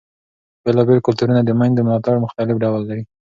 بېلابېل 0.63 0.99
کلتورونه 1.07 1.41
د 1.43 1.49
مېندو 1.59 1.81
ملاتړ 1.87 2.15
مختلف 2.25 2.55
ډول 2.63 2.81
لري. 2.89 3.03